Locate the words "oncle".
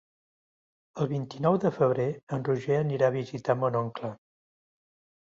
3.83-4.11